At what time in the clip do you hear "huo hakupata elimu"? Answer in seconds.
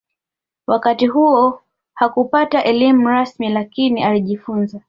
1.07-3.07